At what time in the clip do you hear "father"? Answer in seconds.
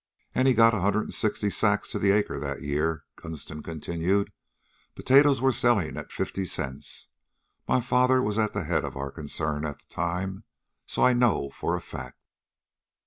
7.81-8.19